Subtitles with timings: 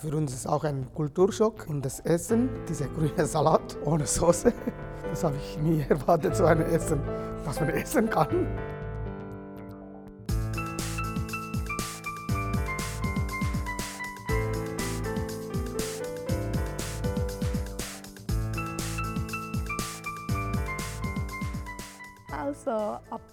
[0.00, 4.52] Für uns ist auch ein Kulturschock und das Essen, dieser grüne Salat ohne Soße,
[5.10, 7.00] das habe ich nie erwartet, so ein Essen,
[7.44, 8.46] was man essen kann.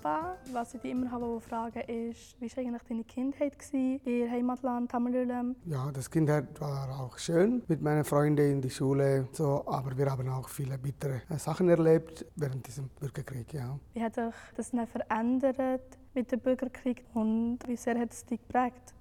[0.05, 4.29] Appa, was ich dich immer habe fragen ist, wie war eigentlich deine Kindheit in Ihr
[4.29, 5.55] Heimatland Tamerlülem?
[5.65, 10.11] Ja, das Kindheit war auch schön mit meinen Freunden in die Schule, so, aber wir
[10.11, 13.51] haben auch viele bittere Sachen erlebt während diesem Bürgerkrieg.
[13.53, 13.79] Ja.
[13.95, 18.39] Wie hat sich das dann verändert mit dem Bürgerkrieg und wie sehr hat es dich
[18.39, 18.93] geprägt?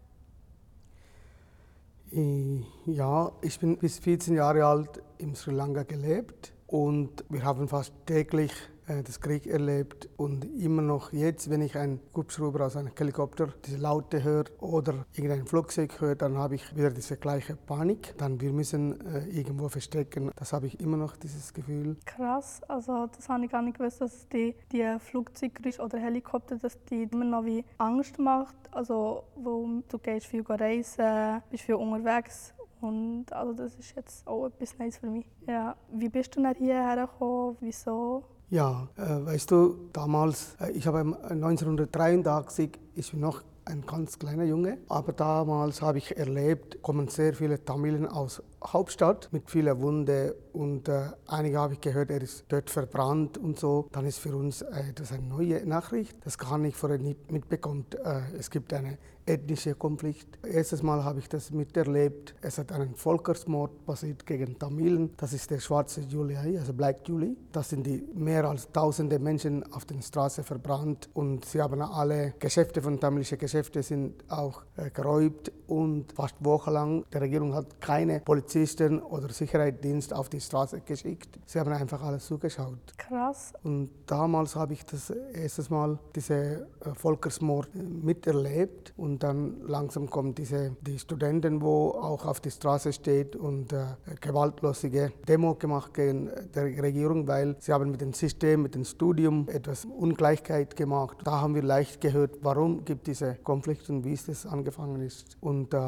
[2.86, 7.92] Ja, ich bin bis 14 Jahre alt in Sri Lanka gelebt und wir haben fast
[8.06, 12.90] täglich äh, das Krieg erlebt und immer noch jetzt, wenn ich einen Hubschrauber aus einem
[12.96, 18.14] Helikopter diese Laute höre oder irgendein Flugzeug höre, dann habe ich wieder diese gleiche Panik.
[18.18, 20.30] Dann wir müssen äh, irgendwo verstecken.
[20.36, 21.96] Das habe ich immer noch dieses Gefühl.
[22.04, 26.82] Krass, also das habe ich gar nicht gewusst, dass die, die Flugzeuggeräusche oder Helikopter, dass
[26.84, 28.54] die immer noch wie Angst macht.
[28.70, 32.54] Also wo du gehst viel reisen, bist viel unterwegs
[32.84, 35.24] und also das ist jetzt auch etwas Neues für mich.
[35.46, 35.74] Ja.
[35.90, 37.56] Wie bist du nach hierher gekommen?
[37.60, 38.24] Wieso?
[38.50, 44.44] Ja, äh, weißt du, damals, äh, ich habe 1983, ich bin noch ein ganz kleiner
[44.44, 50.32] Junge, aber damals habe ich erlebt, kommen sehr viele Tamilen aus Hauptstadt mit vielen Wunden
[50.52, 53.88] und äh, einige habe ich gehört, er ist dort verbrannt und so.
[53.92, 57.94] Dann ist für uns äh, das eine neue Nachricht, das gar nicht vorher nicht mitbekommt.
[57.94, 60.38] Äh, es gibt einen ethnischen Konflikt.
[60.44, 62.34] Erstes Mal habe ich das miterlebt.
[62.40, 65.12] Es hat einen Völkersmord passiert gegen Tamilen.
[65.16, 67.36] Das ist der schwarze Juli, also Black July.
[67.52, 72.34] Das sind die mehr als tausende Menschen auf den Straßen verbrannt und sie haben alle
[72.38, 77.04] Geschäfte von tamilischen Geschäften sind auch äh, geräubt und fast wochenlang.
[77.12, 81.38] Die Regierung hat keine Polizisten oder Sicherheitsdienst auf die Straße geschickt.
[81.46, 82.78] Sie haben einfach alles zugeschaut.
[82.96, 83.52] Krass.
[83.62, 90.08] Und damals habe ich das erstes Mal diese äh, Volkersmord äh, miterlebt und dann langsam
[90.10, 93.84] kommen diese die Studenten, wo auch auf die Straße steht und äh,
[94.20, 99.48] gewaltlosige Demo gemacht gegen der Regierung, weil sie haben mit dem System, mit dem Studium
[99.48, 101.18] etwas Ungleichheit gemacht.
[101.24, 105.36] Da haben wir leicht gehört, warum gibt diese Konflikte und wie es das angefangen ist.
[105.40, 105.78] Und äh,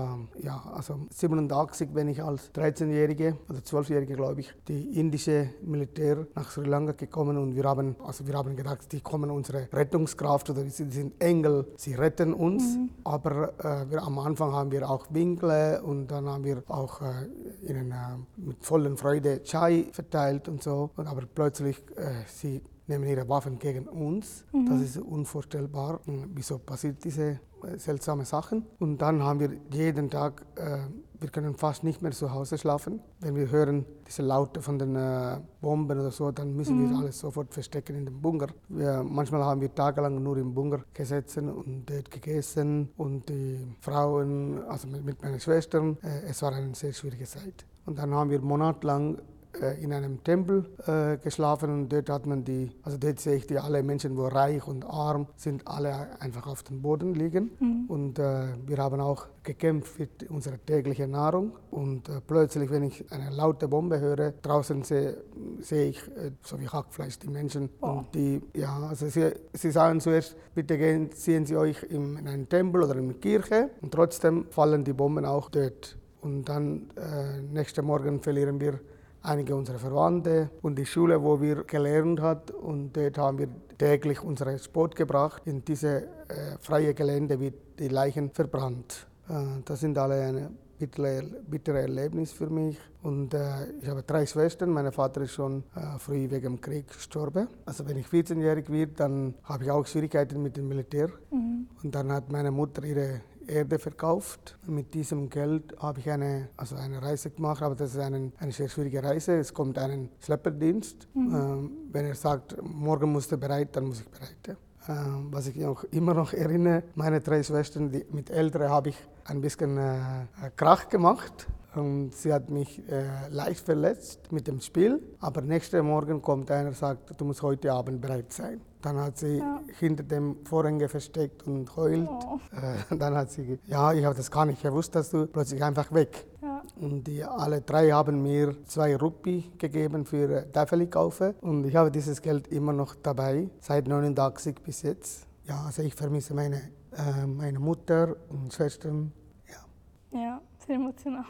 [0.42, 6.50] ja, also 87, wenn ich als 13-Jährige oder 12-Jährige, glaube ich, die indische Militär nach
[6.50, 10.64] Sri Lanka gekommen und wir haben, also wir haben gedacht, die kommen unsere Rettungskraft oder
[10.64, 12.76] sie sind Engel, sie retten uns.
[12.76, 12.90] Mhm.
[13.16, 17.26] Aber äh, wir, am Anfang haben wir auch Winkle und dann haben wir auch äh,
[17.66, 17.94] ihnen äh,
[18.36, 20.90] mit vollen Freude Chai verteilt und so.
[20.96, 24.44] Und aber plötzlich äh, sie nehmen ihre Waffen gegen uns.
[24.52, 24.66] Mhm.
[24.66, 26.00] Das ist unvorstellbar.
[26.34, 27.40] Wieso passiert diese
[27.76, 28.66] seltsame Sachen?
[28.78, 30.78] Und dann haben wir jeden Tag, äh,
[31.18, 33.00] wir können fast nicht mehr zu Hause schlafen.
[33.20, 36.90] Wenn wir hören diese Laute von den äh, Bomben oder so, dann müssen mhm.
[36.90, 38.48] wir alles sofort verstecken in den Bunker.
[38.68, 44.62] Wir, manchmal haben wir tagelang nur im Bunker gesessen und dort gegessen und die Frauen,
[44.68, 47.64] also mit, mit meinen Schwestern, äh, es war eine sehr schwierige Zeit.
[47.86, 49.20] Und dann haben wir monatelang äh,
[49.60, 53.58] in einem Tempel äh, geschlafen und dort hat man die, also dort sehe ich die
[53.58, 57.50] alle Menschen, wo reich und arm sind, alle einfach auf dem Boden liegen.
[57.58, 57.84] Mhm.
[57.88, 61.52] Und äh, wir haben auch gekämpft für unsere tägliche Nahrung.
[61.70, 65.16] Und äh, plötzlich, wenn ich eine laute Bombe höre, draußen sehe,
[65.60, 67.70] sehe ich, äh, so wie Hackfleisch, die Menschen.
[67.80, 67.86] Oh.
[67.86, 72.28] Und die, ja, also sie, sie sagen zuerst, bitte gehen, ziehen Sie euch in, in
[72.28, 73.70] einen Tempel oder in eine Kirche.
[73.80, 75.96] Und trotzdem fallen die Bomben auch dort.
[76.20, 78.80] Und dann äh, nächsten Morgen verlieren wir
[79.26, 82.54] einige unserer Verwandte und die Schule, wo wir gelernt haben.
[82.54, 83.48] Und dort haben wir
[83.78, 85.42] täglich unseren Sport gebracht.
[85.46, 89.06] In diese äh, freie Gelände wird die Leichen verbrannt.
[89.28, 92.78] Äh, das sind alle eine bittere, bittere Erlebnis für mich.
[93.02, 94.70] Und äh, ich habe drei Schwestern.
[94.70, 97.48] Mein Vater ist schon äh, früh wegen dem Krieg gestorben.
[97.64, 101.08] Also wenn ich 14-jährig werde, dann habe ich auch Schwierigkeiten mit dem Militär.
[101.30, 101.68] Mhm.
[101.82, 104.58] Und dann hat meine Mutter ihre Erde verkauft.
[104.66, 108.52] Mit diesem Geld habe ich eine, also eine Reise gemacht, aber das ist eine, eine
[108.52, 109.38] sehr schwierige Reise.
[109.38, 111.08] Es kommt ein Schlepperdienst.
[111.14, 111.34] Mhm.
[111.34, 114.36] Ähm, wenn er sagt, morgen musst du bereit, dann muss ich bereit.
[114.46, 114.56] Ja.
[114.88, 118.96] Ähm, was ich auch immer noch erinnere, meine drei Schwestern, die, mit Älteren habe ich
[119.28, 120.26] ein bisschen äh,
[120.56, 121.46] Krach gemacht.
[121.74, 125.02] Und sie hat mich äh, leicht verletzt mit dem Spiel.
[125.20, 128.62] Aber nächsten Morgen kommt einer und sagt, du musst heute Abend bereit sein.
[128.80, 129.60] Dann hat sie ja.
[129.78, 132.08] hinter dem Vorhänge versteckt und heult.
[132.08, 132.38] Oh.
[132.52, 135.92] Äh, dann hat sie, ja, ich habe das gar nicht gewusst, dass du plötzlich einfach
[135.92, 136.26] weg.
[136.40, 136.62] Ja.
[136.80, 141.34] Und die alle drei haben mir zwei Rupi gegeben für Tafeli kaufen.
[141.42, 145.26] Und ich habe dieses Geld immer noch dabei, seit 89 bis jetzt.
[145.46, 146.62] Ja, also ich vermisse meine,
[146.96, 149.12] äh, meine Mutter und Schwestern.
[149.48, 150.18] Ja.
[150.18, 151.24] ja Sehr emotional.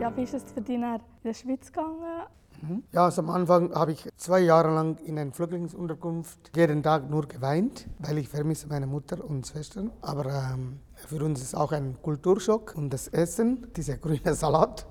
[0.00, 0.82] Ja, wie ist es für dich in
[1.24, 2.26] der Schweiz gegangen?
[2.92, 7.26] Ja, also am Anfang habe ich zwei Jahre lang in einer Flüchtlingsunterkunft jeden Tag nur
[7.26, 9.90] geweint, weil ich vermisse meine Mutter und Schwestern.
[10.00, 14.86] Aber ähm, für uns ist auch ein Kulturschock und das Essen, dieser grüne Salat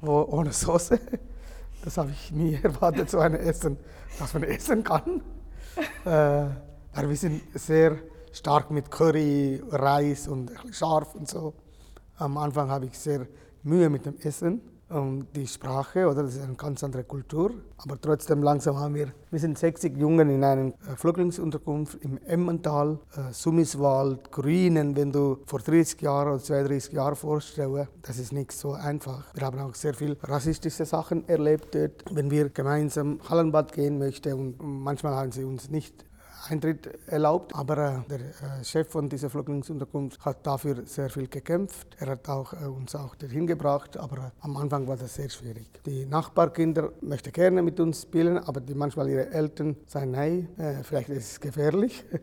[0.00, 0.98] wo, ohne Soße,
[1.84, 3.78] das habe ich nie erwartet, so ein Essen,
[4.18, 5.22] dass man essen kann.
[6.04, 7.98] Äh, wir sind sehr
[8.32, 11.54] stark mit Curry, Reis und scharf und so.
[12.16, 13.26] Am Anfang habe ich sehr
[13.66, 17.50] Mühe mit dem Essen und die Sprache, oder das ist eine ganz andere Kultur.
[17.78, 22.98] Aber trotzdem langsam haben wir, wir sind 60 Jungen in einer äh, Flüchtlingsunterkunft im Emmental,
[23.16, 28.52] äh, Summiswald, Grünen, wenn du vor 30 Jahren oder 32 Jahren vorstellst, das ist nicht
[28.52, 29.24] so einfach.
[29.34, 32.04] Wir haben auch sehr viel rassistische Sachen erlebt dort.
[32.12, 36.04] Wenn wir gemeinsam Hallenbad gehen möchten und manchmal haben sie uns nicht
[36.50, 37.54] Eintritt erlaubt.
[37.54, 41.96] Aber äh, der äh, Chef von dieser Flüchtlingsunterkunft hat dafür sehr viel gekämpft.
[41.98, 45.66] Er hat auch, äh, uns auch dorthin gebracht, aber am Anfang war das sehr schwierig.
[45.84, 50.48] Die Nachbarkinder möchten gerne mit uns spielen, aber die manchmal ihre Eltern sagen, nein,
[50.82, 52.04] vielleicht ist es gefährlich.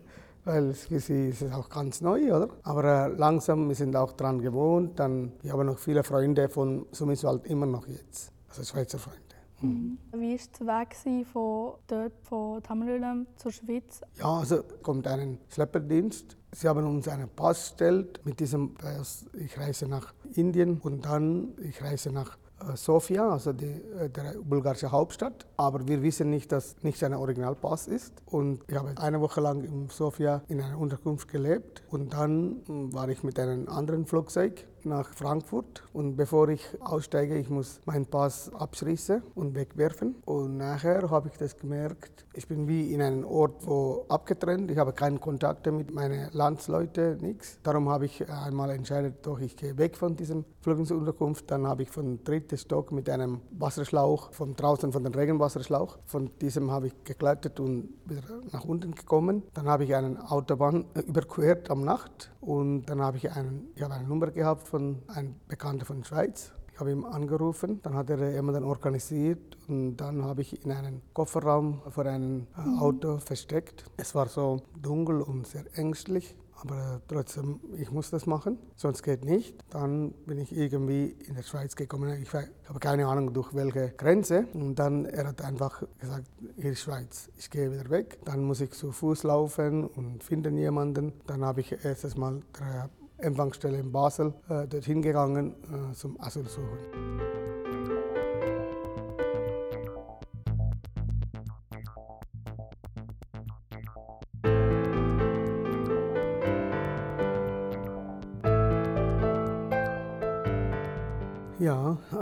[0.46, 2.50] Weil für sie ist es auch ganz neu, oder?
[2.64, 5.00] Aber langsam, wir sind auch daran gewohnt.
[5.00, 9.23] Dann, ich habe noch viele Freunde von Summiswald immer noch jetzt, also Schweizer Freunde.
[9.64, 9.98] Mhm.
[10.12, 14.02] Wie war der Weg von dort, von Tamerlölem zur Schweiz?
[14.18, 16.38] Ja, also kommt ein Schlepperdienst.
[16.52, 18.20] Sie haben uns einen Pass gestellt.
[18.26, 23.54] Mit diesem Pass, ich reise nach Indien und dann ich reise nach äh, Sofia, also
[23.54, 25.48] die, äh, der bulgarische Hauptstadt.
[25.58, 28.14] Aber wir wissen nicht, dass nicht ein Originalpass ist.
[28.26, 31.84] Und ich habe eine Woche lang in Sofia in einer Unterkunft gelebt.
[31.90, 37.38] Und dann hm, war ich mit einem anderen Flugzeug nach Frankfurt und bevor ich aussteige,
[37.38, 40.16] ich muss meinen Pass abschließen und wegwerfen.
[40.26, 44.78] Und nachher habe ich das gemerkt, ich bin wie in einem Ort, wo abgetrennt, ich
[44.78, 47.60] habe keinen Kontakt mit meinen Landsleuten, nichts.
[47.64, 51.50] Darum habe ich einmal entschieden, doch ich gehe weg von diesem Flüchtlingsunterkunft.
[51.52, 56.32] Dann habe ich von dritten Stock mit einem Wasserschlauch, von draußen von dem Regenwasserschlauch, von
[56.42, 58.22] diesem habe ich geklettert und wieder
[58.52, 59.44] nach unten gekommen.
[59.54, 63.94] Dann habe ich eine Autobahn überquert am Nacht und dann habe ich, einen, ich habe
[63.94, 66.52] eine Nummer gehabt von einem Bekannten von der Schweiz.
[66.74, 71.04] Ich habe ihn angerufen, dann hat er jemanden organisiert und dann habe ich in einen
[71.14, 73.86] Kofferraum vor einem äh, Auto versteckt.
[73.98, 76.36] Es war so dunkel und sehr ängstlich.
[76.56, 79.54] Aber trotzdem, ich muss das machen, sonst geht nicht.
[79.70, 82.20] Dann bin ich irgendwie in der Schweiz gekommen.
[82.20, 84.48] Ich habe keine Ahnung, durch welche Grenze.
[84.54, 88.18] Und dann, er hat einfach gesagt, hier ist Schweiz, ich gehe wieder weg.
[88.26, 91.14] Dann muss ich zu Fuß laufen und finden jemanden.
[91.28, 96.48] Dann habe ich erstes Mal der Empfangsstelle in Basel äh, dorthin gegangen äh, zum Asyl
[96.48, 97.53] suchen.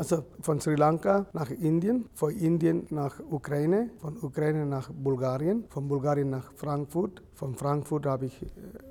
[0.02, 5.88] Also von Sri Lanka nach Indien, von Indien nach Ukraine, von Ukraine nach Bulgarien, von
[5.88, 7.22] Bulgarien nach Frankfurt.
[7.36, 8.44] Von Frankfurt habe ich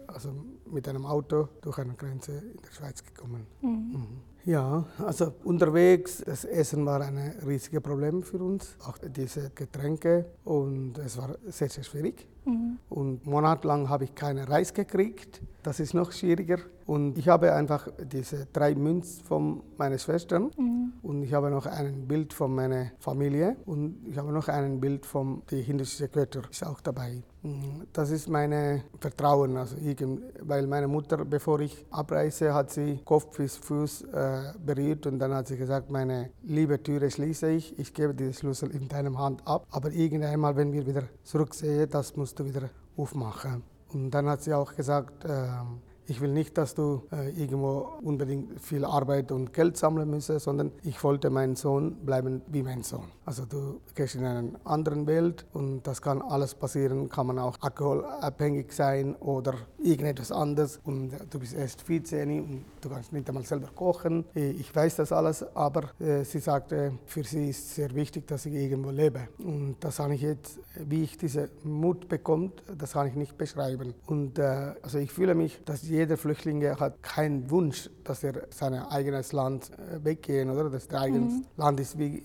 [0.07, 0.31] also
[0.71, 3.45] mit einem Auto durch eine Grenze in der Schweiz gekommen.
[3.61, 3.71] Mhm.
[3.71, 4.07] Mhm.
[4.45, 10.97] Ja, also unterwegs, das Essen war ein riesiges Problem für uns, auch diese Getränke und
[10.99, 12.29] es war sehr, sehr schwierig.
[12.45, 12.79] Mhm.
[12.89, 16.59] Und monatelang habe ich keinen Reis gekriegt, das ist noch schwieriger.
[16.87, 20.93] Und ich habe einfach diese drei Münzen von meinen Schwestern mhm.
[21.03, 25.07] und ich habe noch ein Bild von meiner Familie und ich habe noch ein Bild
[25.07, 27.23] von den hinduistischen Göttern, ist auch dabei.
[27.43, 27.87] Mhm.
[27.93, 30.05] Das ist mein Vertrauen, also ich,
[30.41, 35.33] weil meine Mutter, bevor ich abreise, hat sie Kopf bis Fuß äh, berührt und dann
[35.33, 39.47] hat sie gesagt, meine liebe Türe schließe ich, ich gebe den Schlüssel in deinem Hand
[39.47, 43.65] ab, aber irgendeinmal, wenn wir wieder zurücksehen, das musst du wieder aufmachen.
[43.93, 45.49] Und dann hat sie auch gesagt, äh,
[46.11, 50.73] ich will nicht, dass du äh, irgendwo unbedingt viel Arbeit und Geld sammeln musst, sondern
[50.83, 53.05] ich wollte meinen Sohn bleiben wie mein Sohn.
[53.25, 57.09] Also du gehst in eine andere Welt und das kann alles passieren.
[57.09, 62.89] Kann man auch alkoholabhängig sein oder irgendetwas anderes und du bist erst 14 und du
[62.89, 64.25] kannst nicht einmal selber kochen.
[64.35, 68.55] Ich weiß das alles, aber äh, sie sagte, für sie ist sehr wichtig, dass ich
[68.55, 69.29] irgendwo lebe.
[69.39, 73.95] Und das kann ich jetzt, wie ich diese Mut bekomme, das kann ich nicht beschreiben.
[74.07, 78.75] Und äh, also ich fühle mich, dass jeder Flüchtling hat keinen Wunsch, dass er sein
[78.75, 80.71] eigenes Land äh, weggehen, oder?
[80.71, 81.45] Das eigene mhm.
[81.57, 82.23] Land ist wie äh,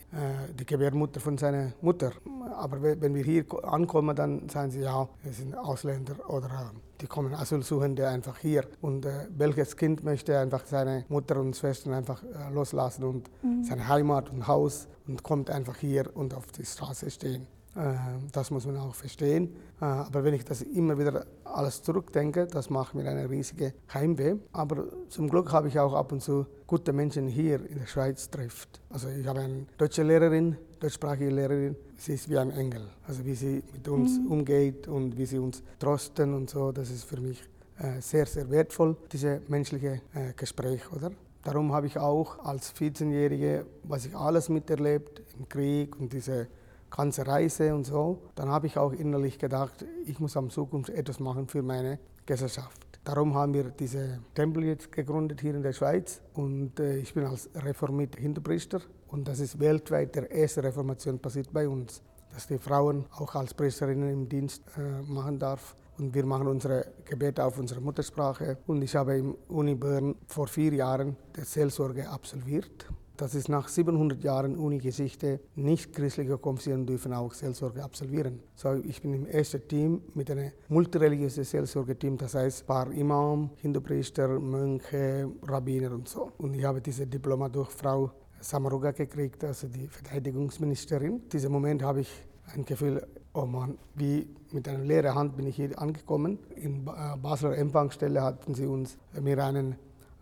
[0.58, 2.12] die Gebärmutter von seiner Mutter.
[2.56, 7.08] Aber wenn wir hier ankommen, dann sagen sie, ja, wir sind Ausländer oder äh, die
[7.08, 8.66] kommen Asylsuchende einfach hier.
[8.82, 13.64] Und äh, welches Kind möchte einfach seine Mutter und Schwestern einfach äh, loslassen und mhm.
[13.64, 17.48] seine Heimat und Haus und kommt einfach hier und auf die Straße stehen.
[17.76, 17.94] Äh,
[18.32, 19.54] das muss man auch verstehen.
[19.82, 24.36] Äh, aber wenn ich das immer wieder alles zurückdenke, das macht mir eine riesige Heimweh.
[24.54, 28.30] Aber zum Glück habe ich auch ab und zu gute Menschen hier in der Schweiz
[28.30, 28.82] trifft.
[28.90, 32.88] Also ich habe eine deutsche Lehrerin, deutschsprachige Lehrerin, sie ist wie ein Engel.
[33.08, 34.32] Also wie sie mit uns mhm.
[34.32, 37.44] umgeht und wie sie uns trosten und so, das ist für mich
[37.80, 40.02] äh, sehr, sehr wertvoll, diese menschliche
[40.38, 41.12] Gespräch, oder?
[41.44, 46.48] Darum habe ich auch als 14-Jährige, was ich alles miterlebt im Krieg und diese
[46.96, 51.20] ganze Reise und so, dann habe ich auch innerlich gedacht, ich muss am Zukunft etwas
[51.20, 52.86] machen für meine Gesellschaft.
[53.04, 56.22] Darum haben wir diese Tempel jetzt gegründet hier in der Schweiz.
[56.34, 58.82] Und äh, ich bin als reformierter Hinterpriester.
[59.10, 62.02] Und das ist weltweit der erste Reformation passiert bei uns,
[62.34, 65.76] dass die Frauen auch als Priesterinnen im Dienst äh, machen darf.
[66.00, 68.58] Und wir machen unsere Gebete auf unserer Muttersprache.
[68.66, 72.88] Und ich habe im Uni Bern vor vier Jahren der Seelsorge absolviert
[73.18, 78.40] das ist nach 700 Jahren Uni-Geschichte nicht christliche Konfessionen dürfen auch Seelsorge absolvieren.
[78.56, 84.40] So, ich bin im ersten Team mit einem multireligiösen Seelsorgeteam, das heißt paar Imam, Hindupriester,
[84.40, 86.32] Mönche, Rabbiner und so.
[86.38, 91.22] Und ich habe dieses Diploma durch Frau Samaruga gekriegt, also die Verteidigungsministerin.
[91.24, 92.10] In diesem Moment habe ich
[92.54, 96.40] ein Gefühl, oh Mann, wie mit einer leeren Hand bin ich hier angekommen.
[96.56, 99.76] In Basler Empfangsstelle hatten sie uns mir einen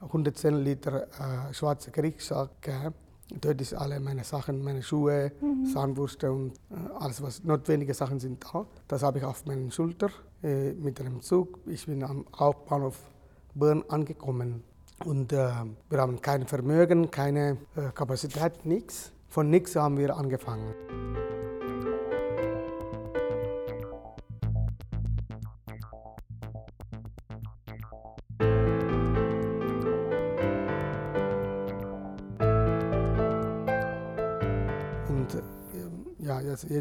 [0.06, 2.70] 110 Liter äh, schwarzer Kriegssack.
[3.42, 5.66] Dort ist alle meine Sachen, meine Schuhe, mhm.
[5.66, 8.66] Zahnbürste und äh, alles, was notwendige Sachen sind da.
[8.88, 10.10] Das habe ich auf meiner Schulter
[10.44, 11.60] äh, mit einem Zug.
[11.66, 13.00] Ich bin am Hauptbahnhof
[13.56, 14.64] Bern angekommen.
[15.06, 15.50] Und äh,
[15.90, 19.12] wir haben kein Vermögen, keine äh, Kapazität, nichts.
[19.30, 20.74] Von nichts haben wir angefangen.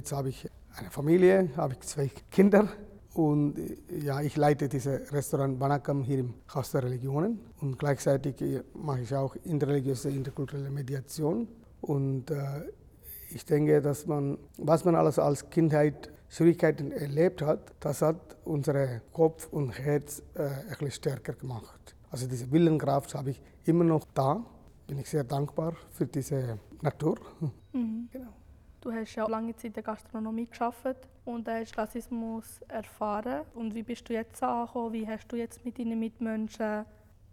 [0.02, 2.66] Jetzt habe ich eine Familie, habe ich zwei Kinder
[3.14, 3.54] und
[3.88, 8.34] ja, ich leite dieses Restaurant Banakam hier im Haus der Religionen und gleichzeitig
[8.74, 11.46] mache ich auch interreligiöse, interkulturelle Mediation.
[11.82, 12.62] Und äh,
[13.30, 19.02] ich denke, dass man, was man alles als Kindheit Schwierigkeiten erlebt hat, das hat unsere
[19.12, 21.94] Kopf und Herz äh, ein bisschen stärker gemacht.
[22.10, 24.44] Also diese Willenkraft habe ich immer noch da.
[24.88, 27.18] Bin ich sehr dankbar für diese Natur.
[27.72, 28.08] Mhm.
[28.10, 28.41] Genau.
[28.82, 33.42] Du hast ja lange Zeit in der Gastronomie geschafft und hast Rassismus erfahren.
[33.54, 34.92] Und wie bist du jetzt angekommen?
[34.92, 36.84] Wie hast du jetzt mit deinen Mitmenschen?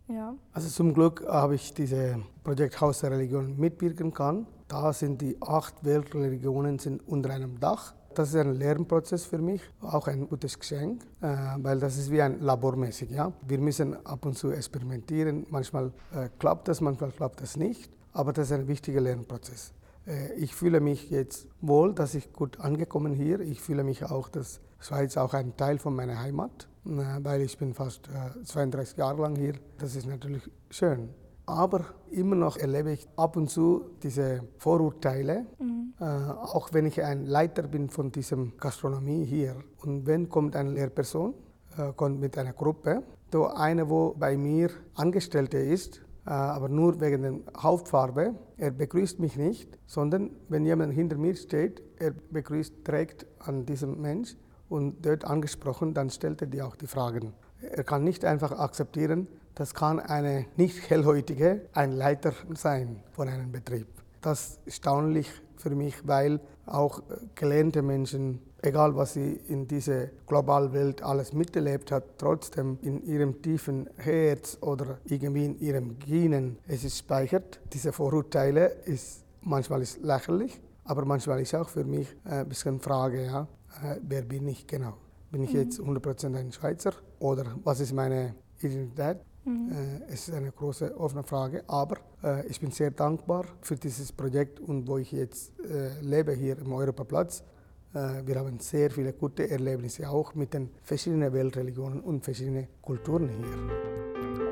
[0.07, 0.35] Ja.
[0.53, 4.45] Also zum Glück habe ich dieses Projekt Haus der Religion mitwirken können.
[4.67, 7.95] Da sind die acht Weltreligionen sind unter einem Dach.
[8.13, 12.21] Das ist ein Lernprozess für mich, auch ein gutes Geschenk, äh, weil das ist wie
[12.21, 13.09] ein Labormäßig.
[13.09, 13.33] Ja?
[13.47, 15.47] Wir müssen ab und zu experimentieren.
[15.49, 17.89] Manchmal äh, klappt das, manchmal klappt das nicht.
[18.13, 19.73] Aber das ist ein wichtiger Lernprozess.
[20.09, 23.39] Äh, ich fühle mich jetzt wohl, dass ich gut angekommen hier.
[23.39, 26.89] Ich fühle mich auch, dass Schweiz auch ein Teil von meiner Heimat, äh,
[27.21, 28.09] weil ich bin fast
[28.43, 29.53] 32 äh, Jahre lang hier.
[29.77, 31.09] Das ist natürlich schön.
[31.45, 35.93] Aber immer noch erlebe ich ab und zu diese Vorurteile, mhm.
[35.99, 39.55] äh, auch wenn ich ein Leiter bin von diesem Gastronomie hier.
[39.81, 41.33] Und wenn kommt eine Lehrperson,
[41.75, 43.01] äh, kommt mit einer Gruppe,
[43.31, 48.35] so eine, wo bei mir Angestellte ist, aber nur wegen der Hauptfarbe.
[48.57, 53.99] Er begrüßt mich nicht, sondern wenn jemand hinter mir steht, er begrüßt direkt an diesem
[54.01, 54.35] Mensch
[54.69, 57.33] und dort angesprochen, dann stellt er dir auch die Fragen.
[57.61, 63.51] Er kann nicht einfach akzeptieren, das kann eine nicht hellhäutige, ein Leiter sein von einem
[63.51, 63.87] Betrieb.
[64.21, 67.01] Das ist erstaunlich für mich, weil auch
[67.35, 73.41] gelernte Menschen egal was sie in dieser globalen Welt alles miterlebt hat, trotzdem in ihrem
[73.41, 77.59] tiefen Herz oder irgendwie in ihrem Genen es ist speichert.
[77.73, 83.25] Diese Vorurteile ist manchmal ist lächerlich, aber manchmal ist auch für mich ein bisschen Frage,
[83.25, 83.47] ja,
[83.83, 84.93] äh, wer bin ich genau?
[85.31, 85.59] Bin ich mhm.
[85.59, 89.17] jetzt 100% ein Schweizer oder was ist meine Identität?
[89.49, 89.71] Mhm.
[89.71, 94.11] Äh, es ist eine große offene Frage, aber äh, ich bin sehr dankbar für dieses
[94.11, 97.43] Projekt und wo ich jetzt äh, lebe hier im Europaplatz.
[97.91, 104.48] Wir haben sehr viele gute Erlebnisse auch mit den verschiedenen Weltreligionen und verschiedenen Kulturen hier.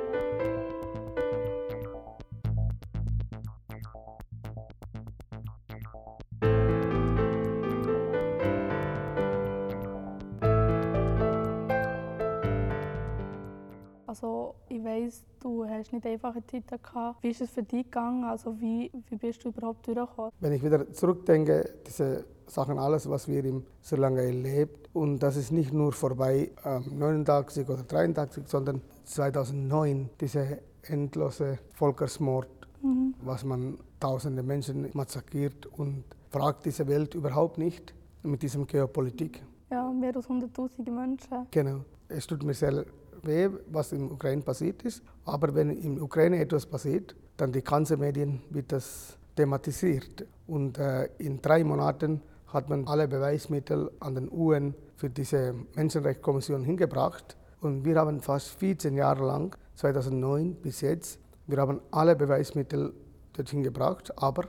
[15.47, 17.23] Du hast nicht einfache Zeiten gehabt.
[17.23, 18.23] Wie ist es für dich gegangen?
[18.23, 20.31] Also wie, wie bist du überhaupt durchgekommen?
[20.39, 24.89] Wenn ich wieder zurückdenke, diese Sachen, alles, was wir im Sri Lanka erlebt.
[24.93, 31.59] Und das ist nicht nur vorbei am ähm, 89 oder 83, sondern 2009 diese endlose
[31.73, 32.49] Volkersmord,
[32.81, 33.13] mhm.
[33.21, 39.43] was man tausende Menschen massakriert und fragt diese Welt überhaupt nicht mit diesem Geopolitik.
[39.69, 41.47] Ja, mehr als 100.000 Menschen.
[41.51, 41.81] Genau.
[42.09, 42.85] Es tut mir sehr
[43.23, 45.01] weh, was in Ukraine passiert ist.
[45.25, 50.25] Aber wenn in Ukraine etwas passiert, dann die ganzen Medien wird das thematisiert.
[50.47, 56.63] Und äh, in drei Monaten hat man alle Beweismittel an den UN für diese Menschenrechtskommission
[56.63, 57.37] hingebracht.
[57.61, 62.93] Und wir haben fast 14 Jahre lang, 2009 bis jetzt, wir haben alle Beweismittel
[63.33, 64.11] dorthin gebracht.
[64.17, 64.45] Aber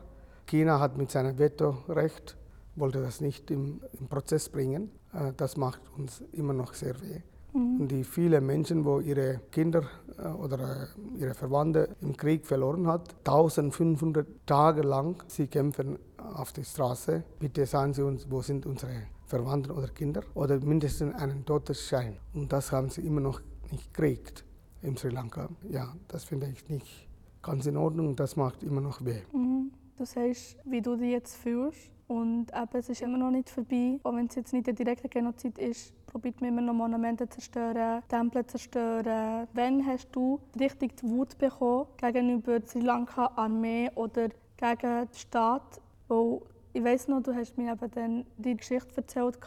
[0.46, 2.36] China hat mit seinem Vetorecht
[2.76, 4.90] wollte das nicht im, im Prozess bringen.
[5.12, 7.20] Äh, das macht uns immer noch sehr weh.
[7.52, 7.88] Mhm.
[7.88, 9.82] Die vielen Menschen, wo ihre Kinder
[10.18, 16.52] äh, oder äh, ihre Verwandte im Krieg verloren hat, 1500 Tage lang, sie kämpfen auf
[16.52, 17.24] der Straße.
[17.38, 22.16] Bitte sagen Sie uns, wo sind unsere Verwandten oder Kinder oder mindestens einen Todesschein.
[22.34, 23.40] Und das haben sie immer noch
[23.70, 24.44] nicht gekriegt
[24.82, 25.48] in Sri Lanka.
[25.68, 27.08] Ja, das finde ich nicht
[27.42, 28.16] ganz in Ordnung.
[28.16, 29.22] Das macht immer noch weh.
[29.32, 29.72] Mhm.
[29.96, 31.90] Du sagst, wie du dich jetzt fühlst.
[32.08, 34.00] Und eben, es ist immer noch nicht vorbei.
[34.02, 37.38] Auch wenn es jetzt nicht der direkte Genozid ist, probiert man immer noch Monumente zu
[37.38, 39.46] zerstören, Tempel zu zerstören.
[39.52, 45.82] Wann hast du richtig die Wut bekommen gegenüber Sri Lanka-Armee oder gegen den Staat?
[46.08, 46.40] Weil
[46.72, 49.38] ich weiss noch, du hast mir eben dann die Geschichte erzählt,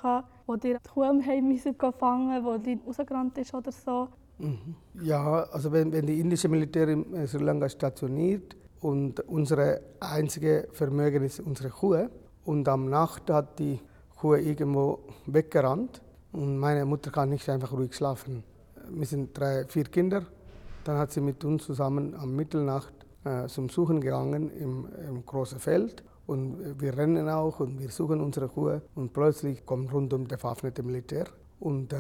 [0.46, 1.58] wo dir die Kuh im Heim
[1.98, 4.08] fangen wo die rausgerannt ist oder so.
[4.38, 4.75] Mhm.
[5.01, 11.24] Ja, also wenn, wenn die indische Militär in Sri Lanka stationiert und unsere einzige Vermögen
[11.24, 12.08] ist unsere Kuh,
[12.46, 13.80] und am Nacht hat die
[14.16, 18.44] Kuh irgendwo weggerannt und meine Mutter kann nicht einfach ruhig schlafen.
[18.90, 20.26] Wir sind drei, vier Kinder.
[20.84, 22.94] Dann hat sie mit uns zusammen am Mitternacht
[23.24, 26.04] äh, zum Suchen gegangen im, im großen Feld.
[26.26, 28.80] Und wir rennen auch und wir suchen unsere Kuh.
[28.96, 31.26] Und plötzlich kommt rundum der bewaffnete Militär.
[31.60, 31.98] Und äh,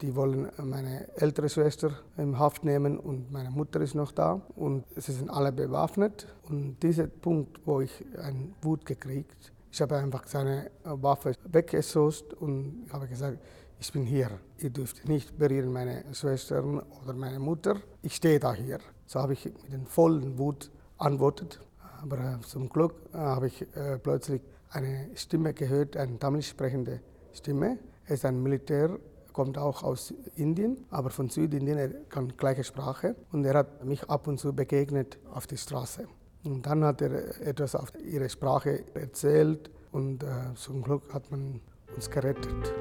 [0.00, 4.40] die wollen meine ältere Schwester in Haft nehmen und meine Mutter ist noch da.
[4.56, 6.26] Und sie sind alle bewaffnet.
[6.48, 12.86] Und dieser Punkt, wo ich eine Wut gekriegt ich habe einfach seine Waffe weggesoßt und
[12.90, 13.38] habe gesagt,
[13.78, 14.30] ich bin hier.
[14.56, 17.76] Ihr dürft nicht berühren meine Schwestern oder meine Mutter.
[18.00, 18.78] Ich stehe da hier.
[19.04, 21.60] So habe ich mit den vollen Wut antwortet.
[22.00, 27.02] Aber äh, zum Glück äh, habe ich äh, plötzlich eine Stimme gehört, eine tamil sprechende
[27.34, 27.78] Stimme.
[28.06, 28.98] Er ist ein Militär,
[29.34, 33.14] kommt auch aus Indien, aber von Südindien, er kann gleiche Sprache.
[33.30, 36.08] Und er hat mich ab und zu begegnet auf der Straße.
[36.44, 41.60] Und dann hat er etwas auf ihre Sprache erzählt und äh, zum Glück hat man
[41.94, 42.72] uns gerettet.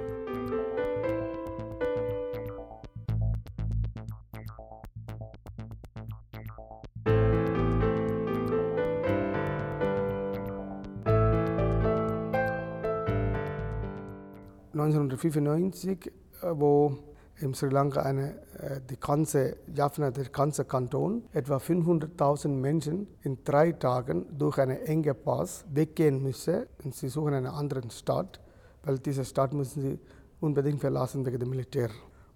[14.76, 16.12] ...1995, äh,
[16.52, 23.08] wo in Sri Lanka eine, äh, die ganze Jaffna, der ganze Kanton, etwa 500.000 Menschen
[23.24, 26.66] in drei Tagen durch einen engen Pass weggehen müssen.
[26.84, 28.40] Und sie suchen eine andere Stadt,
[28.84, 30.00] weil diese Stadt müssen sie
[30.40, 31.90] unbedingt verlassen wegen dem Militär.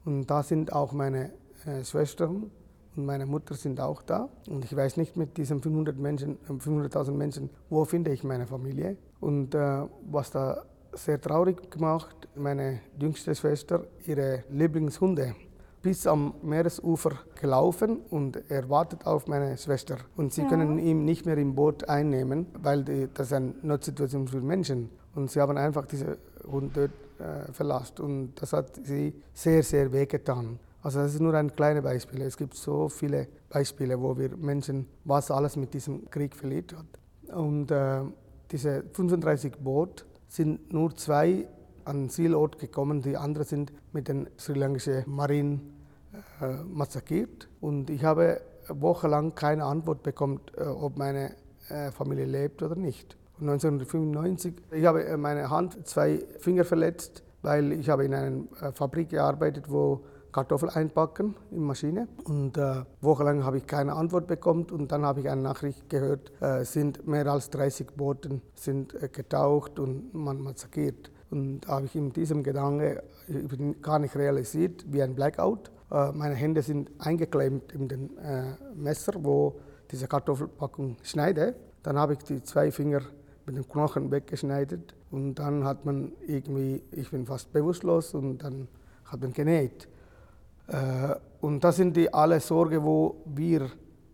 [0.06, 1.32] Und da sind auch meine
[1.66, 2.52] äh, Schwestern
[2.96, 4.30] und meine Mutter sind auch da.
[4.50, 8.98] Und ich weiß nicht mit diesen 500.000 Menschen, 500 Menschen, wo finde ich meine Familie.
[9.20, 12.28] Und äh, was da sehr traurig gemacht.
[12.36, 15.36] Meine jüngste Schwester, ihre Lieblingshunde,
[15.82, 19.98] bis am Meeresufer gelaufen und er wartet auf meine Schwester.
[20.18, 20.50] Und sie ja.
[20.50, 24.90] können ihn nicht mehr im Boot einnehmen, weil die, das eine Notsituation für Menschen.
[25.16, 26.18] Und sie haben einfach diese
[26.50, 28.00] Hund dort äh, verlassen.
[28.00, 30.60] Und das hat sie sehr, sehr wehgetan.
[30.82, 32.22] Also das ist nur ein kleines Beispiel.
[32.22, 37.36] Es gibt so viele Beispiele, wo wir Menschen, was alles mit diesem Krieg verliert hat.
[37.36, 38.02] Und äh,
[38.52, 41.48] diese 35 Boote sind nur zwei
[41.84, 45.60] an den Zielort gekommen, die anderen sind mit den sri lankischen Marine
[46.42, 47.50] äh, massakriert.
[47.60, 51.36] Und ich habe wochenlang keine Antwort bekommen, äh, ob meine
[51.70, 53.18] äh, Familie lebt oder nicht.
[53.40, 58.44] Und 1995, ich habe äh, meine Hand, zwei Finger verletzt, weil ich habe in einer
[58.62, 62.08] äh, Fabrik gearbeitet, wo Kartoffel einpacken in Maschine.
[62.26, 66.32] Und äh, wochenlang habe ich keine Antwort bekommen und dann habe ich eine Nachricht gehört,
[66.42, 71.12] äh, sind mehr als 30 Boote sind äh, getaucht und man massakriert.
[71.32, 75.72] Und habe ich in diesem Gedanke bin gar nicht realisiert, wie ein Blackout.
[75.92, 79.60] Äh, meine Hände sind eingeklemmt in den äh, Messer, wo
[79.92, 81.56] diese Kartoffelpackung schneide.
[81.84, 83.02] Dann habe ich die zwei Finger
[83.46, 88.68] mit den Knochen weggeschneidet und dann hat man irgendwie, ich bin fast bewusstlos und dann
[89.06, 89.88] hat man genäht.
[90.70, 93.70] Äh, und das sind die alle Sorgen, wo wir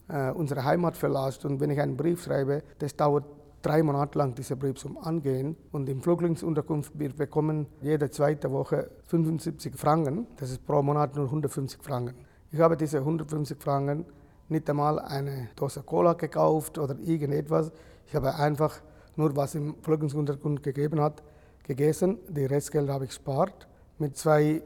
[0.07, 1.47] äh, unsere Heimat verlassen.
[1.47, 3.25] Und wenn ich einen Brief schreibe, das dauert
[3.61, 9.75] drei Monate lang diese Briefsum angehen und im Flüchtlingsunterkunft wir bekommen jede zweite Woche 75
[9.75, 10.27] Franken.
[10.37, 12.13] Das ist pro Monat nur 150 Franken.
[12.51, 14.05] Ich habe diese 150 Franken
[14.49, 17.71] nicht einmal eine Dose Cola gekauft oder irgendetwas.
[18.05, 18.81] Ich habe einfach
[19.15, 21.23] nur, was im Flüchtlingsunterkunft gegeben hat,
[21.63, 22.19] gegessen.
[22.29, 24.61] Die Restgeld habe ich gespart mit zwei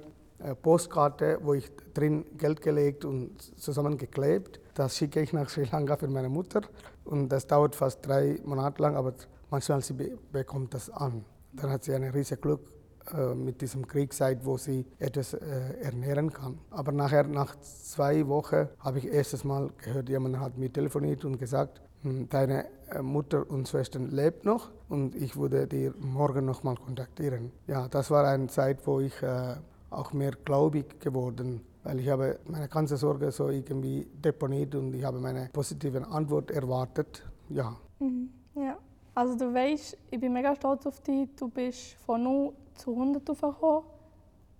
[0.61, 4.59] Postkarte, wo ich drin Geld gelegt und zusammengeklebt.
[4.73, 6.61] Das schicke ich nach Sri Lanka für meine Mutter
[7.05, 9.13] und das dauert fast drei Monate lang, aber
[9.49, 11.25] manchmal sie be bekommt das an.
[11.53, 12.61] Dann hat sie ein riesiges Glück
[13.13, 15.39] äh, mit diesem Kriegszeit, wo sie etwas äh,
[15.81, 16.59] ernähren kann.
[16.69, 21.39] Aber nachher, nach zwei Wochen, habe ich erstes Mal gehört, jemand hat mir telefoniert und
[21.39, 26.63] gesagt, hm, deine äh, Mutter und Schwester lebt noch und ich würde dir morgen noch
[26.63, 27.51] mal kontaktieren.
[27.67, 29.55] Ja, das war eine Zeit, wo ich äh,
[29.89, 35.03] auch mehr gläubig geworden, weil ich habe meine ganze Sorge so irgendwie deponiert und ich
[35.03, 37.23] habe meine positive Antwort erwartet.
[37.49, 37.75] Ja.
[37.99, 38.29] Mhm.
[38.55, 38.77] Ja.
[39.15, 41.29] Also du weißt, ich bin mega stolz auf dich.
[41.35, 43.83] Du bist von 0 zu 100 aufgekommen.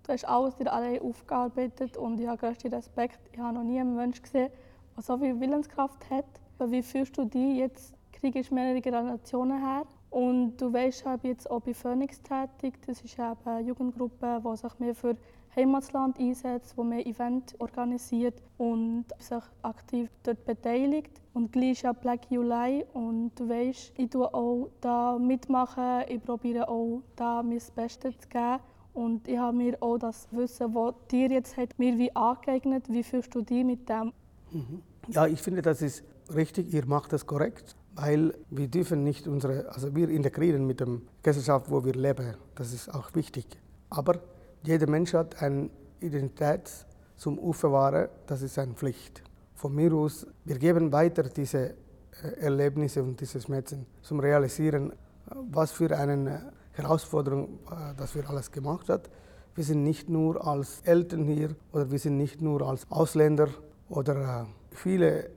[0.02, 3.20] Du hast alles dir allein aufgearbeitet und ich habe größten Respekt.
[3.32, 4.50] Ich habe noch nie einen Menschen gesehen,
[4.96, 6.26] der so viel Willenskraft hat.
[6.58, 7.94] Wie fühlst du dich jetzt?
[8.12, 12.74] Krieg ist mehrere Generationen her und du weißt, ich jetzt auch bei Phoenix tätig.
[12.86, 15.16] Das ist eben eine Jugendgruppe, die sich mehr für
[15.54, 21.20] Heimatland einsetzt, die mehr Events organisiert und sich aktiv dort beteiligt.
[21.32, 26.02] Und gleich ist ja Black July und du weißt, ich tue auch da mitmachen.
[26.08, 28.58] Ich probiere auch da mein Bestes zu geben.
[28.92, 32.84] Und ich habe mir auch das Wissen, das dir jetzt hat, mir wie angeeignet.
[32.88, 34.12] Wie fühlst du dich mit dem?
[34.50, 34.82] Mhm.
[35.08, 36.02] Ja, ich finde, das ist
[36.34, 36.72] richtig.
[36.74, 40.88] Ihr macht das korrekt weil wir dürfen nicht unsere, also wir integrieren mit der
[41.22, 42.34] Gesellschaft, wo wir leben.
[42.54, 43.46] Das ist auch wichtig.
[43.88, 44.20] Aber
[44.62, 46.70] jeder Mensch hat eine Identität
[47.16, 49.22] zum Aufbewahren, das ist eine Pflicht.
[49.54, 51.74] Von mir aus, wir geben weiter diese
[52.22, 54.92] äh, Erlebnisse und diese Schmerzen zum Realisieren,
[55.50, 59.02] was für eine Herausforderung, äh, dass wir alles gemacht haben.
[59.54, 63.48] Wir sind nicht nur als Eltern hier oder wir sind nicht nur als Ausländer
[63.88, 65.30] oder äh, viele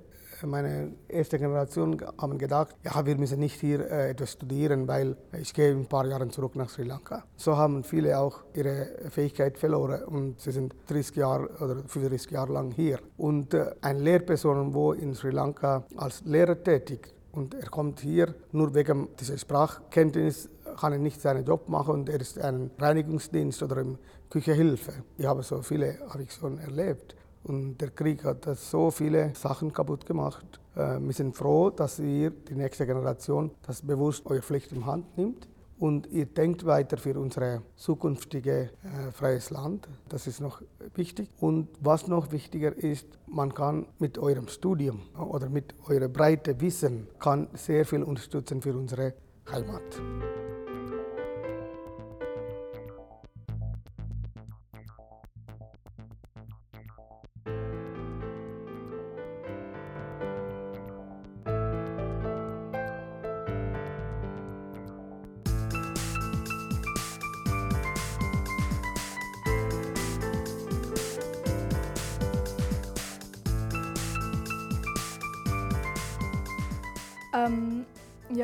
[0.47, 5.53] meine erste Generation haben gedacht, ja, wir müssen nicht hier äh, etwas studieren, weil ich
[5.53, 7.23] gehe in ein paar Jahren zurück nach Sri Lanka.
[7.35, 12.53] So haben viele auch ihre Fähigkeit verloren und sie sind 30 Jahre oder 35 Jahre
[12.53, 12.99] lang hier.
[13.17, 18.35] Und äh, eine Lehrperson, wo in Sri Lanka als Lehrer tätig und er kommt hier
[18.51, 23.61] nur wegen dieser Sprachkenntnis kann er nicht seinen Job machen und er ist ein Reinigungsdienst
[23.63, 23.83] oder
[24.29, 24.93] Küchehilfe.
[25.17, 27.15] Ich habe so viele habe ich schon erlebt.
[27.43, 30.45] Und der Krieg hat so viele Sachen kaputt gemacht.
[30.75, 35.17] Äh, wir sind froh, dass ihr, die nächste Generation, das bewusst eure Pflicht in Hand
[35.17, 35.47] nimmt.
[35.79, 39.89] Und ihr denkt weiter für unser zukünftiges äh, freies Land.
[40.07, 40.61] Das ist noch
[40.95, 41.29] wichtig.
[41.39, 47.07] Und was noch wichtiger ist, man kann mit eurem Studium oder mit eurem breiten Wissen
[47.19, 49.13] kann sehr viel unterstützen für unsere
[49.51, 50.01] Heimat.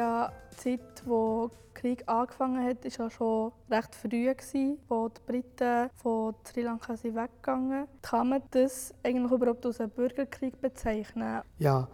[0.09, 4.77] Die Zeit, wo der Krieg angefangen hat, war ja schon recht früh, als die
[5.25, 11.41] Briten von Sri Lanka sind weggegangen Kann man das eigentlich überhaupt als einen Bürgerkrieg bezeichnen?
[11.57, 11.87] Ja,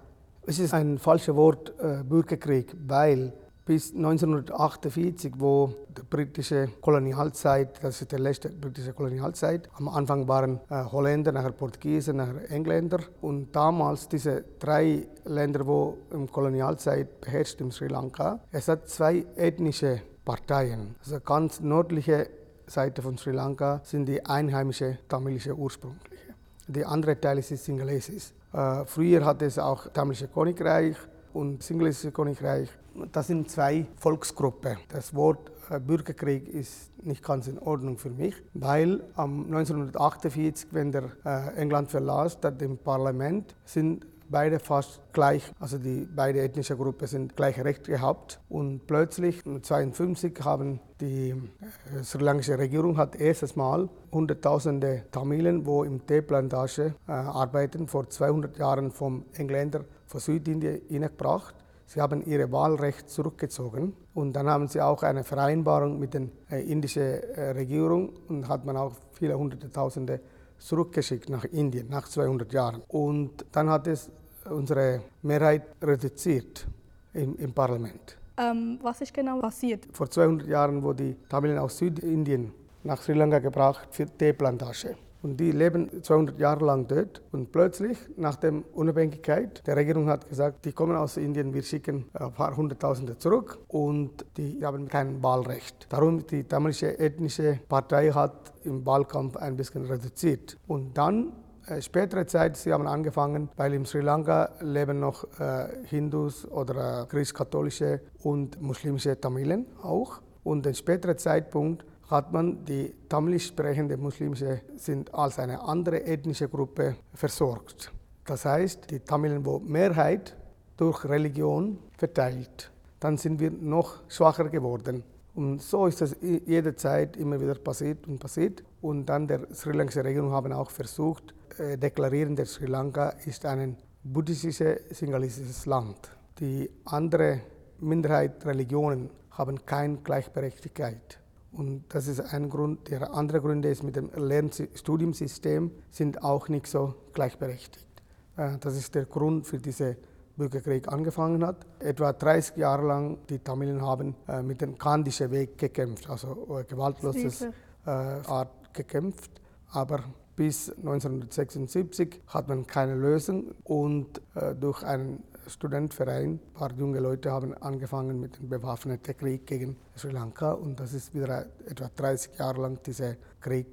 [0.48, 3.34] es ist ein falsches Wort, äh, Bürgerkrieg, weil
[3.66, 10.60] bis 1948, wo die britische Kolonialzeit, das ist die letzte britische Kolonialzeit, am Anfang waren
[10.70, 17.60] äh, Holländer, nachher Portugiesen, nachher Engländer und damals diese drei Länder, wo im Kolonialzeit beherrscht
[17.60, 22.30] in Sri Lanka, es hat zwei ethnische Parteien, also ganz nördliche
[22.68, 26.34] Seite von Sri Lanka sind die einheimische tamilische ursprüngliche.
[26.68, 28.34] Die andere Teil ist Singalesis.
[28.54, 30.98] Äh, früher hatte es auch tamilische Königreich
[31.36, 32.70] und Singhalesische Königreich
[33.12, 34.78] das sind zwei Volksgruppen.
[34.90, 40.92] Das Wort äh, Bürgerkrieg ist nicht ganz in Ordnung für mich, weil am 1948, wenn
[40.92, 46.76] der äh, England verlas, das im Parlament sind beide fast gleich, also die beide ethnische
[46.76, 53.16] Gruppen sind gleich Recht gehabt und plötzlich 1952 haben die äh, sri lankische Regierung hat
[53.18, 60.22] erstes Mal hunderttausende Tamilen, wo im Teeplantage äh, arbeiten, vor 200 Jahren vom Engländer von
[60.22, 61.56] Südindien hineingebracht
[61.88, 66.64] Sie haben ihr Wahlrecht zurückgezogen und dann haben sie auch eine Vereinbarung mit der äh,
[66.64, 70.20] indischen äh, Regierung und hat man auch viele hunderte Tausende
[70.58, 72.82] zurückgeschickt nach Indien nach 200 Jahren.
[72.88, 74.10] Und dann hat es
[74.50, 76.68] unsere Mehrheit reduziert
[77.14, 78.18] im, im Parlament.
[78.38, 79.86] Ähm, was ist genau passiert?
[79.94, 82.52] Vor 200 Jahren wurden die Tamilen aus Südindien
[82.84, 84.96] nach Sri Lanka gebracht für Teeplantage.
[85.26, 87.20] Und die leben 200 Jahre lang dort.
[87.32, 92.06] Und plötzlich, nach der Unabhängigkeit, der Regierung hat gesagt, die kommen aus Indien, wir schicken
[92.14, 95.88] ein paar Hunderttausende zurück und die haben kein Wahlrecht.
[95.90, 100.60] Darum die tamilische ethnische Partei hat im Wahlkampf ein bisschen reduziert.
[100.68, 101.34] Und dann
[101.66, 107.02] äh, spätere Zeit, sie haben angefangen, weil in Sri Lanka leben noch äh, Hindus oder
[107.02, 110.22] äh, christ-katholische und muslimische Tamilen auch.
[110.44, 116.48] Und in späterer Zeitpunkt hat man die tamilisch sprechende muslimische sind als eine andere ethnische
[116.48, 117.92] Gruppe versorgt.
[118.26, 120.36] Das heißt, die Tamilen, wo Mehrheit
[120.78, 125.04] durch Religion verteilt, dann sind wir noch schwacher geworden.
[125.36, 128.64] Und so ist es jederzeit immer wieder passiert und passiert.
[128.82, 133.46] Und dann der sri lankische Regierung haben auch versucht, äh, deklarieren, der Sri Lanka ist
[133.46, 135.98] ein buddhistisches, singalistisches Land.
[136.40, 137.42] Die anderen
[137.80, 141.20] Minderheitsreligionen haben keine Gleichberechtigkeit.
[141.56, 142.90] Und das ist ein Grund.
[142.90, 147.88] Der andere Grund ist, mit dem Lernstudiumsystem sind auch nicht so gleichberechtigt.
[148.36, 149.96] Äh, das ist der Grund für diese
[150.36, 151.66] Bürgerkrieg angefangen hat.
[151.80, 156.64] Etwa 30 Jahre lang die Tamilen haben äh, mit dem kandischen Weg gekämpft, also äh,
[156.66, 157.48] gewaltloses
[157.86, 159.30] Art gekämpft.
[159.70, 160.00] Aber
[160.36, 164.20] bis 1976 hat man keine Lösung und
[164.60, 170.12] durch einen Studentverein, ein paar junge Leute haben angefangen mit dem bewaffneten Krieg gegen Sri
[170.12, 173.68] Lanka und das ist wieder etwa 30 Jahre lang dieser Krieg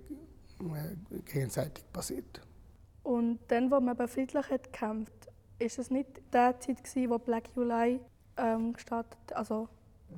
[0.60, 2.40] äh, gegenseitig passiert.
[3.02, 7.18] Und dann, wo man aber friedlich hat gekämpft, ist es nicht der Zeit gewesen, wo
[7.18, 8.00] Black July
[8.36, 9.68] ähm, gestartet, also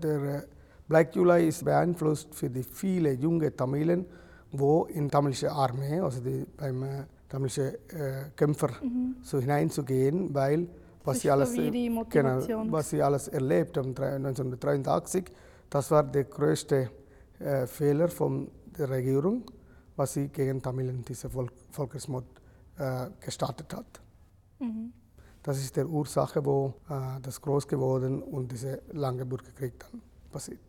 [0.03, 0.43] der äh,
[0.89, 4.07] Black July ist beeinflusst für die vielen junge Tamilen,
[4.53, 9.17] wo in tamilische Armee, also die, beim äh, tamilischen äh, Kämpfer mhm.
[9.23, 10.69] so hineinzugehen, weil
[11.05, 11.53] was sie, alles,
[12.09, 12.41] genau,
[12.71, 15.25] was sie alles erlebt haben 1983.
[15.69, 16.91] Das war der größte
[17.39, 19.45] äh, Fehler von der Regierung,
[19.97, 22.25] was sie gegen Tamilen, diese Volk, Volkersmord,
[22.79, 24.01] äh, gestartet hat.
[24.59, 24.93] Mhm.
[25.43, 30.01] Das ist die Ursache, wo äh, das groß geworden und dieser lange Bürgerkrieg dann
[30.33, 30.61] passiert.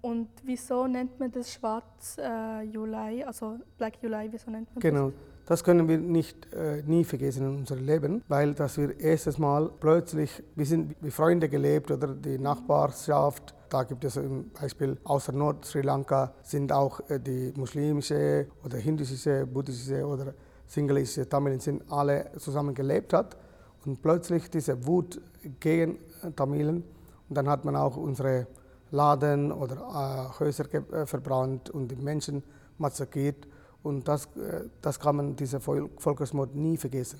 [0.00, 5.10] Und wieso nennt man das Schwarz äh, Juli, also Black July, wieso nennt man genau.
[5.10, 5.31] das?
[5.52, 9.70] Das können wir nicht äh, nie vergessen in unserem Leben, weil dass wir erstes Mal
[9.80, 15.32] plötzlich, wir sind wie Freunde gelebt oder die Nachbarschaft, da gibt es zum Beispiel außer
[15.32, 20.32] Nord-Sri Lanka sind auch äh, die muslimische oder hindusische, buddhistische oder
[20.66, 23.36] singalische Tamilen sind alle zusammen gelebt hat.
[23.84, 25.20] Und plötzlich diese Wut
[25.60, 25.98] gegen
[26.34, 26.82] Tamilen
[27.28, 28.46] und dann hat man auch unsere
[28.90, 32.42] Laden oder äh, Häuser äh, verbrannt und die Menschen
[32.78, 33.46] massakriert
[33.82, 37.18] und das, äh, das kann man, dieser Volkersmord, nie vergessen.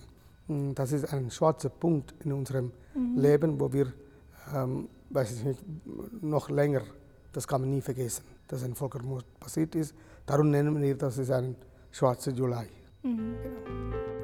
[0.48, 3.18] Mm, das ist ein schwarzer Punkt in unserem mhm.
[3.18, 3.92] Leben, wo wir,
[4.54, 5.60] ähm, weiß ich nicht,
[6.22, 6.82] noch länger,
[7.32, 9.94] das kann man nie vergessen, dass ein Volkersmord passiert ist.
[10.26, 11.56] Darum nennen wir das ist ein
[11.90, 12.68] schwarzer Juli.
[13.02, 14.21] Mhm.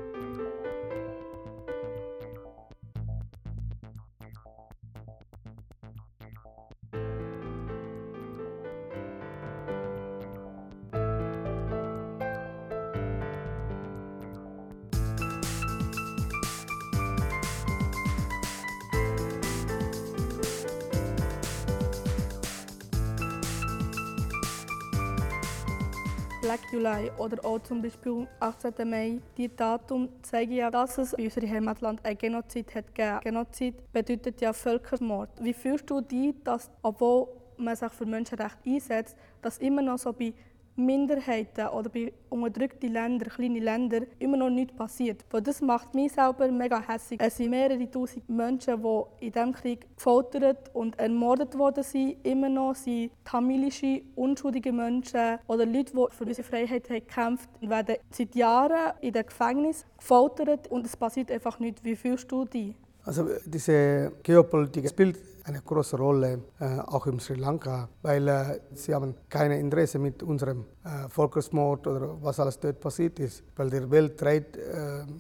[26.49, 28.89] Black July oder auch zum Beispiel 18.
[28.89, 33.21] Mai, die Datum zeigen ja, dass es in unserem Heimatland ein Genozid hat gegeben.
[33.23, 35.29] Genozid bedeutet ja Völkermord.
[35.43, 40.11] Wie fühlst du dich, dass, obwohl man sich für Menschenrechte einsetzt, dass immer noch so
[40.11, 40.33] bei
[40.79, 45.25] Minderheiten oder bei unterdrückten Ländern, kleinen Ländern, immer noch nichts passiert.
[45.31, 47.21] Das macht mich selber mega hässlich.
[47.21, 52.17] Es sind mehrere tausend Menschen, die in diesem Krieg gefoltert und ermordet worden sind.
[52.25, 57.71] Immer noch sind tamilische, unschuldige Menschen oder Leute, die für unsere Freiheit haben gekämpft haben,
[57.71, 61.83] werden seit Jahren in den Gefängnissen gefoltert und es passiert einfach nichts.
[61.85, 62.75] Wie fühlst du dich?
[63.05, 68.95] Also diese Geopolitik spielt eine große Rolle, äh, auch in Sri Lanka, weil äh, sie
[68.95, 73.91] haben kein Interesse mit unserem äh, Volksmord oder was alles dort passiert ist, weil die
[73.91, 74.59] Welt dreht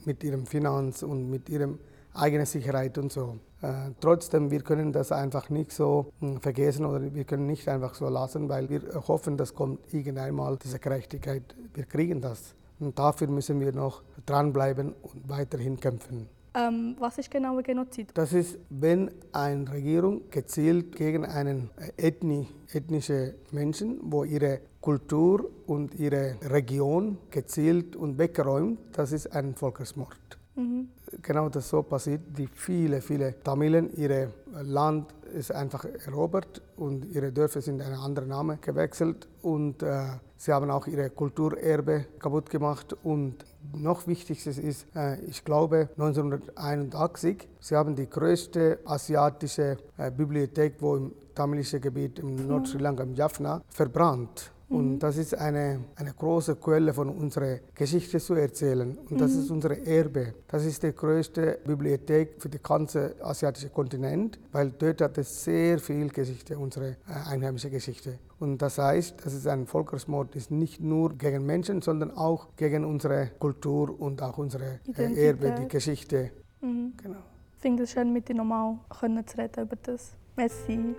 [0.04, 1.78] mit ihrem Finanz und mit ihrem
[2.14, 3.38] eigenen Sicherheit und so.
[3.62, 7.94] Äh, trotzdem, wir können das einfach nicht so hm, vergessen oder wir können nicht einfach
[7.94, 11.54] so lassen, weil wir hoffen, dass kommt irgendwann mal diese Gerechtigkeit.
[11.74, 12.54] Wir kriegen das.
[12.78, 16.28] Und dafür müssen wir noch dranbleiben und weiterhin kämpfen.
[16.54, 18.10] Ähm, was ist genau ein Genozid?
[18.14, 25.94] Das ist, wenn eine Regierung gezielt gegen einen Ethnie, ethnische Menschen, wo ihre Kultur und
[25.94, 30.38] ihre Region gezielt und weggeräumt, das ist ein Volksmord.
[30.58, 30.88] Mhm.
[31.22, 34.32] Genau das so passiert, die viele, viele Tamilen ihre
[34.62, 40.04] Land ist einfach erobert und ihre Dörfer sind einen anderen Namen gewechselt und äh,
[40.36, 43.44] sie haben auch ihre Kulturerbe kaputt gemacht und
[43.76, 50.96] noch wichtigstes ist, äh, ich glaube 1981, sie haben die größte asiatische äh, Bibliothek, wo
[50.96, 54.52] im tamilischen Gebiet im Nord-Sri Lanka, im Jaffna, verbrannt.
[54.68, 58.98] Und das ist eine, eine große Quelle von unserer Geschichte zu erzählen.
[59.08, 60.34] Und das ist unser Erbe.
[60.46, 65.78] Das ist die größte Bibliothek für den ganzen asiatischen Kontinent, weil dort hat es sehr
[65.78, 68.18] viel Geschichte, unsere äh, einheimische Geschichte.
[68.38, 72.84] Und das heißt, dass es ein Völkersmord ist nicht nur gegen Menschen, sondern auch gegen
[72.84, 76.30] unsere Kultur und auch unsere äh, Erbe, die Geschichte.
[76.60, 76.92] Mhm.
[77.02, 77.18] Genau.
[77.56, 78.78] Ich finde es schön, mit dir nochmal
[79.26, 80.12] zu reden über das.
[80.36, 80.94] Merci.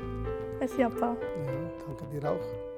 [0.60, 1.16] Merci, Papa.
[1.46, 2.69] Ja, danke dir auch.